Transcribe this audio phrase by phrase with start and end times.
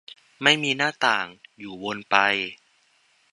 [0.43, 1.27] ไม่มีหน้าต่าง
[1.59, 2.15] อยู่วนไป